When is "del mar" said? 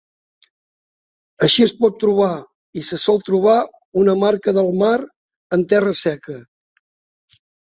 4.59-4.97